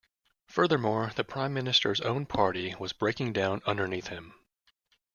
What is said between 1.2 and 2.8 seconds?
Prime Minister's own party